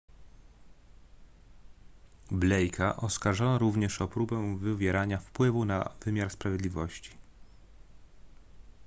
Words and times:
blake'a 2.31 2.95
oskarżono 2.97 3.57
również 3.59 4.01
o 4.01 4.07
próbę 4.07 4.57
wywierania 4.57 5.17
wpływu 5.17 5.65
na 5.65 5.89
wymiar 6.05 6.29
sprawiedliwości 6.29 7.11